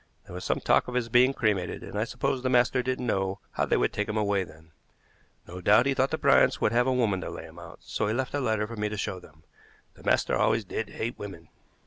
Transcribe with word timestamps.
There 0.25 0.33
was 0.33 0.43
some 0.43 0.59
talk 0.59 0.87
of 0.87 0.95
his 0.95 1.09
being 1.09 1.31
cremated, 1.31 1.83
and 1.83 1.95
I 1.95 2.05
suppose 2.05 2.41
the 2.41 2.49
master 2.49 2.81
didn't 2.81 3.05
know 3.05 3.39
how 3.51 3.67
they 3.67 3.77
would 3.77 3.93
take 3.93 4.09
him 4.09 4.17
away 4.17 4.43
then. 4.43 4.71
No 5.47 5.61
doubt 5.61 5.85
he 5.85 5.93
thought 5.93 6.09
the 6.09 6.17
Bryants 6.17 6.59
would 6.59 6.71
have 6.71 6.87
a 6.87 6.91
woman 6.91 7.21
to 7.21 7.29
lay 7.29 7.43
him 7.43 7.59
out, 7.59 7.83
so 7.83 8.07
he 8.07 8.13
left 8.15 8.33
a 8.33 8.39
letter 8.39 8.65
for 8.65 8.75
me 8.75 8.89
to 8.89 8.97
show 8.97 9.19
them. 9.19 9.43
The 9.93 10.01
master 10.01 10.35
always 10.35 10.65
did 10.65 10.89
hate 10.89 11.19
women." 11.19 11.49